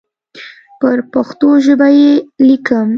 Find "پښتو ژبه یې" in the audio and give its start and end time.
1.13-2.11